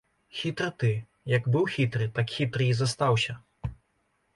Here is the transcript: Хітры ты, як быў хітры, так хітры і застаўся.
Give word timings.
Хітры 0.37 0.69
ты, 0.83 0.91
як 1.35 1.43
быў 1.57 1.69
хітры, 1.75 2.11
так 2.19 2.27
хітры 2.39 2.63
і 2.73 2.77
застаўся. 2.83 3.41